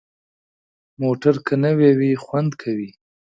[1.01, 2.89] موټر که نوي وي، خوند کوي.